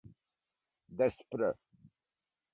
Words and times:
Despr 0.97 1.45